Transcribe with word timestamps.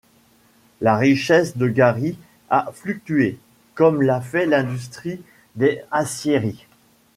La 0.81 0.97
richesse 0.97 1.57
de 1.57 1.67
Gary 1.67 2.17
a 2.49 2.71
fluctué 2.73 3.37
comme 3.75 4.01
l'a 4.01 4.19
fait 4.19 4.47
l'industrie 4.47 5.21
des 5.57 5.83
aciéries. 5.91 6.65